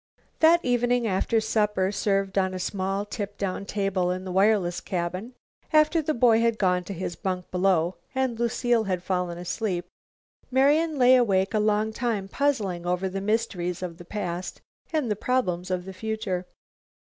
[0.39, 4.81] That evening, after a supper served on a small tip down table in the wireless
[4.81, 5.35] cabin,
[5.71, 9.85] after the boy had gone to his bunk below, and Lucile had fallen asleep,
[10.49, 14.59] Marian lay awake a long time puzzling over the mysteries of the past
[14.91, 16.47] and the problems of the future.